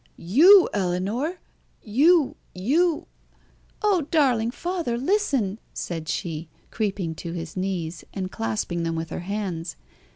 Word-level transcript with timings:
"You, 0.17 0.67
Ellinor! 0.73 1.37
You 1.83 2.35
you" 2.55 3.05
"Oh, 3.83 4.07
darling 4.09 4.49
father, 4.49 4.97
listen!" 4.97 5.59
said 5.75 6.09
she, 6.09 6.49
creeping 6.71 7.13
to 7.13 7.33
his 7.33 7.55
knees, 7.55 8.03
and 8.11 8.31
clasping 8.31 8.81
them 8.81 8.95
with 8.95 9.11
her 9.11 9.19
hands. 9.19 9.75